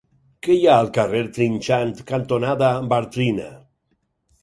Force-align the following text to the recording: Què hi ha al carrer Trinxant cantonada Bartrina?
Què 0.45 0.55
hi 0.59 0.63
ha 0.69 0.77
al 0.83 0.89
carrer 0.95 1.21
Trinxant 1.35 1.93
cantonada 2.15 2.73
Bartrina? 2.97 3.51